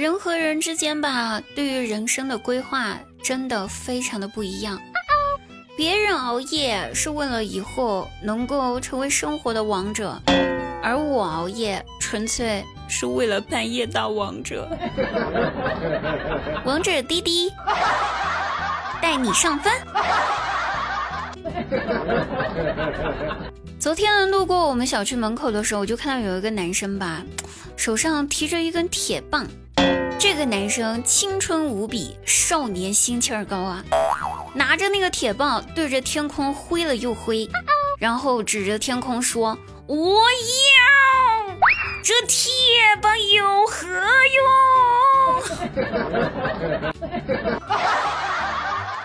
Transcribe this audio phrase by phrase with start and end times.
[0.00, 4.80] 人和人之间吧，对于人生的规划真的非常的不一样。
[5.76, 10.18] 别人熬夜是为了以后能够成为生活的王者，
[10.82, 14.66] 而我熬夜纯粹是为了半夜当王者。
[16.64, 17.52] 王者滴滴，
[19.02, 19.70] 带你上分。
[23.78, 27.22] 昨天路过我们小区门口的时候，我就看到有一个男生吧，
[27.76, 29.46] 手上提着一根铁棒。
[30.22, 33.82] 这个男生青春无比，少年心气儿高啊！
[34.54, 37.48] 拿着那个铁棒对着天空挥了又挥，
[37.98, 39.56] 然后指着天空说
[39.88, 41.56] ：“我要
[42.02, 42.52] 这铁
[43.00, 43.88] 棒有何
[44.36, 44.44] 用？”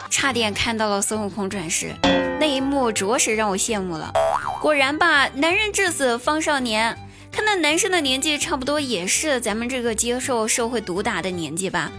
[0.08, 1.94] 差点看到了孙悟空转世，
[2.40, 4.10] 那一幕着实让我羡慕了。
[4.62, 6.96] 果然吧，男人至死方少年。
[7.32, 11.90] 看那男生的年纪，差不多也是咱们这个接受社会毒打的年纪吧。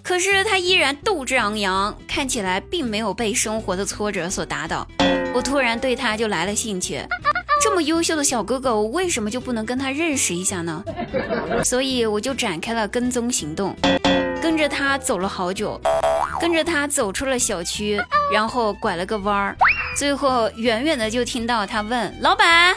[0.00, 4.86] 可是他依然斗志昂扬，看起来并没有被生活的挫折所打倒。
[5.34, 7.02] 我突然对他就来了兴趣，
[7.60, 10.84] 这么优秀的小哥哥，我为什么就不能跟他认识一下呢？
[11.64, 13.74] 所以我就展开了跟踪行动，
[14.40, 15.80] 跟着他走了好久，
[16.40, 18.00] 跟着他走出了小区，
[18.32, 19.56] 然后拐了个弯儿，
[19.98, 22.76] 最后远远的就听到他问老板。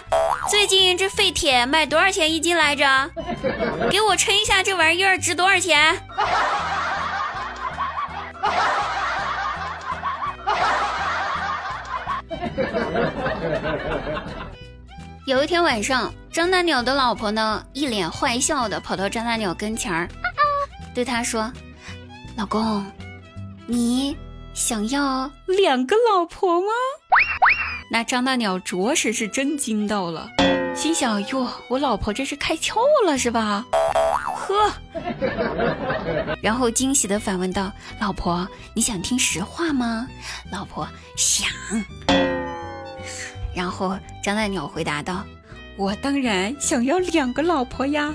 [0.50, 3.11] 最近这废铁卖多少钱一斤来着？
[3.92, 5.95] 给我称一下这玩意儿值多少钱。
[15.25, 20.09] 有一天晚上，张大鸟的老婆呢，一脸坏笑的跑到张大鸟跟前儿，
[20.95, 21.52] 对他说
[22.36, 22.84] ：“老公，
[23.67, 24.17] 你
[24.56, 26.67] 想要两个老婆吗？”
[27.91, 30.29] 那张大鸟着实是真惊到了，
[30.75, 33.65] 心想：哟，我老婆这是开窍了是吧？
[34.35, 34.71] 呵，
[36.41, 40.07] 然后惊喜的反问道：“老婆，你想听实话吗？”
[40.51, 41.47] 老婆想。
[43.55, 45.23] 然后张大鸟回答道
[45.75, 48.13] ：“我当然想要两个老婆呀。”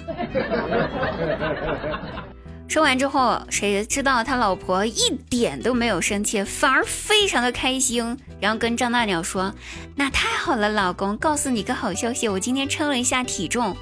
[2.74, 9.54] 说完之后，谁知道他老婆一点都没有生气，反而非常的开心，然后跟张大鸟说
[9.94, 13.76] ：“那太好了，老公，告诉你个好消息，我今天称了一下体重，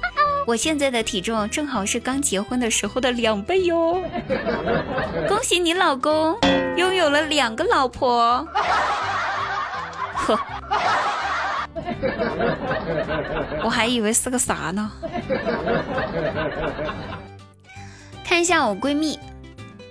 [0.45, 3.99] 我现在的体重正好是刚结婚的时候的两倍哟！
[5.27, 6.37] 恭喜你老公
[6.77, 8.47] 拥有了两个老婆。”
[10.13, 10.39] 呵，
[13.63, 14.91] 我还以为是个啥呢。
[18.33, 19.19] 看一下我闺蜜，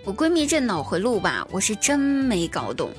[0.05, 2.91] 我闺蜜这脑回路吧，我是真没搞懂。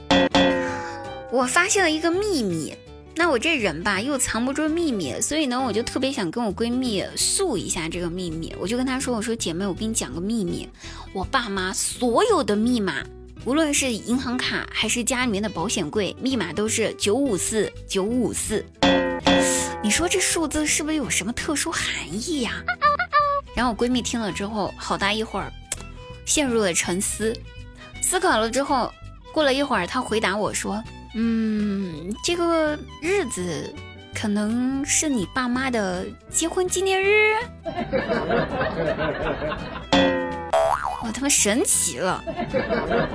[1.34, 2.74] 我发现了一个秘密，
[3.14, 8.56] 那我这人吧又藏不住秘密，所以呢，我就特别想跟我闺蜜诉一下这个秘密。
[8.58, 10.70] 我就跟她说：“我说姐妹，我跟你讲个秘密，
[11.12, 13.04] 我爸妈所有的密码，
[13.44, 18.66] 无论是银行卡还是家里面的保险柜，密码都是九五四九五四。
[19.84, 22.64] 你说这数字是不是有什么特殊含义呀？”
[23.56, 25.52] 然后我闺蜜听了之后，好大一会儿
[26.26, 27.36] 陷入了沉思，
[28.02, 28.92] 思考了之后，
[29.32, 30.84] 过了一会儿，她回答我说
[31.16, 33.74] ：“嗯，这个日子
[34.14, 37.36] 可能是你爸妈的结婚纪念日。”
[41.06, 42.24] 我他妈神奇了，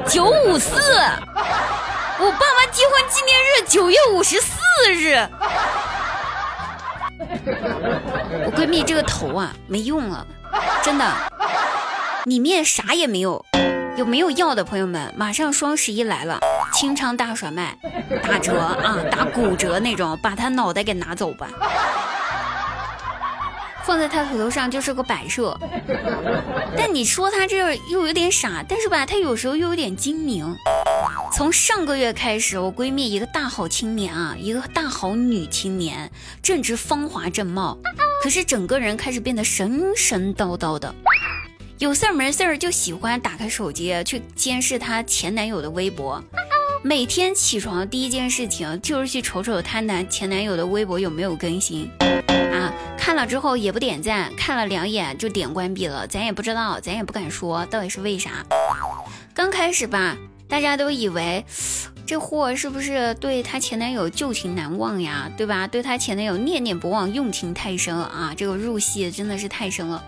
[0.06, 4.58] 九五四，我爸妈结婚纪念日九月五十四
[4.92, 5.16] 日。
[7.28, 10.26] 我 闺蜜这个头啊没用了，
[10.82, 11.04] 真的，
[12.26, 13.44] 里面啥也没有。
[13.96, 15.12] 有没有要的朋友们？
[15.16, 16.38] 马上双十一来了，
[16.72, 17.76] 清仓大甩卖，
[18.22, 21.48] 打折啊，打骨折那种，把她脑袋给拿走吧。
[23.88, 25.58] 放在他头头上就是个摆设，
[26.76, 30.54] 但你说他这又有点傻，但是吧，他有时候又有点精明。
[31.34, 36.12] 从上个月开始，我闺蜜一个大好青年啊，一个大好女青年，
[36.42, 37.78] 正值芳华正茂，
[38.22, 40.94] 可是整个人开始变得神神叨叨的，
[41.78, 46.22] 有事儿没事儿就喜欢打开手机去监视她前男友的微博，
[46.84, 51.90] 每天起床第一件事情就是去瞅瞅她男前男友的微博有没有更新。
[53.08, 58.44] 看了之后也不点赞，看了两眼就点关闭了，咱也不知道，咱也不敢说到底是为啥。
[59.32, 60.14] 刚开始吧，
[60.46, 61.42] 大家都以为
[62.06, 65.66] 这货是不是对她前男友旧情难忘呀，对吧？
[65.66, 70.04] 对她前男友念念不忘，用情太深啊，这个入戏真的是太深了。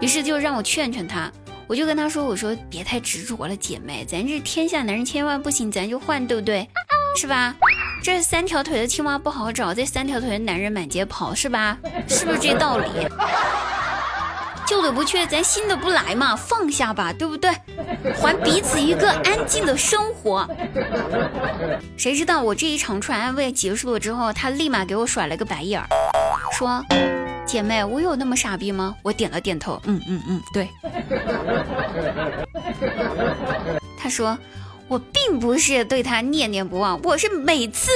[0.00, 1.30] 于是就让我劝劝他，
[1.70, 6.68] 我就跟他说，我说别太执着了，姐妹，咱这天下男人千万不行，咱就换，对不对？
[7.16, 7.54] 是吧？
[8.02, 11.78] 这三条腿的青蛙不好找，这三条腿的男人满街跑，是吧？
[12.08, 12.88] 是不是这道理？
[14.66, 17.52] 旧的不去，咱新的不来嘛，放下吧，对不对？
[18.20, 20.44] 还彼此一个安静的生活。
[21.96, 25.86] 谁知道我这一场传安慰结束了之后，他立马给我甩了个白眼儿，
[26.50, 26.84] 说
[27.50, 30.68] ：“姐妹，我有那么傻逼吗？”我点了点头，嗯嗯嗯，对。
[33.98, 34.38] 他说
[34.86, 37.90] ：“我并不是对他念念不忘，我是每次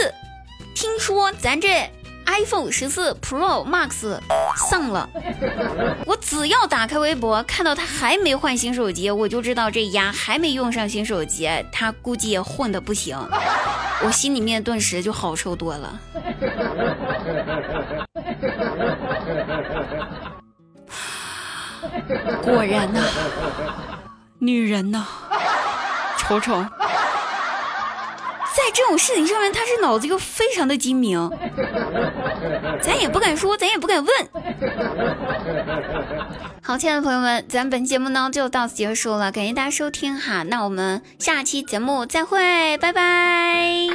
[0.74, 1.88] 听说咱这。”
[2.26, 4.18] iPhone 十四 Pro Max
[4.70, 5.06] 上了，
[6.06, 13.16] 我只要打开微博看到他还没换新手机，我就知道这丫还没用上新手机，他估计也混的不行，
[14.02, 16.00] 我心里面顿时就好受多了。
[22.42, 23.00] 果然呐，
[24.38, 25.06] 女人呐，
[26.18, 26.64] 瞅瞅。
[28.56, 31.30] 在这种事情上面，他是脑子又非常的精明，
[32.80, 34.14] 咱也不敢说，咱也不敢问。
[36.62, 43.88] 好，亲爱的朋友们，咱本节目呢就到此结束了，感谢大家收听哈，那我们下期节目再会，拜拜。